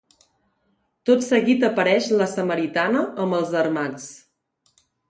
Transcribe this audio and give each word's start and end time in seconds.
Tot 1.09 1.21
seguit 1.27 1.67
apareix 1.69 2.09
la 2.23 2.29
Samaritana 2.35 3.07
amb 3.27 3.41
els 3.43 3.57
armats. 3.65 4.13